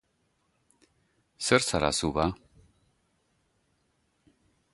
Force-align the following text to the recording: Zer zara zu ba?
Zer 1.47 1.61
zara 1.67 1.91
zu 1.99 2.09
ba? 2.15 2.25